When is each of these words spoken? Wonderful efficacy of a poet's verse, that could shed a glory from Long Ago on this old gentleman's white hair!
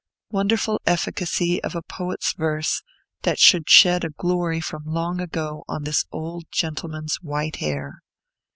Wonderful 0.31 0.81
efficacy 0.87 1.63
of 1.63 1.75
a 1.75 1.83
poet's 1.83 2.33
verse, 2.33 2.81
that 3.21 3.37
could 3.51 3.69
shed 3.69 4.03
a 4.03 4.09
glory 4.09 4.59
from 4.59 4.83
Long 4.83 5.21
Ago 5.21 5.63
on 5.67 5.83
this 5.83 6.05
old 6.11 6.45
gentleman's 6.51 7.17
white 7.21 7.57
hair! 7.57 8.01